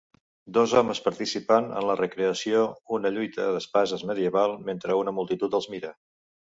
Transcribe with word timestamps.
Dos 0.57 0.71
homes 0.79 1.01
participant 1.07 1.67
en 1.81 1.85
la 1.89 1.97
recreació 2.01 2.65
una 2.99 3.13
lluita 3.15 3.47
d'espases 3.59 4.09
medieval 4.15 4.59
mentre 4.73 5.01
una 5.05 5.19
multitud 5.23 5.59
els 5.63 5.75
mira. 5.77 5.97